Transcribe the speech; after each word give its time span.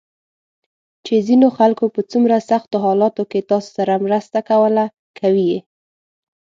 چې 1.05 1.13
ځینو 1.27 1.47
خلکو 1.57 1.85
په 1.95 2.01
څومره 2.11 2.45
سختو 2.49 2.77
حالاتو 2.85 3.23
کې 3.31 3.47
تاسو 3.49 3.69
سره 3.77 3.93
مینه 4.03 4.19
کوله، 4.49 4.83
کوي 5.19 5.45
یې 5.51 5.59
~ 5.65 5.67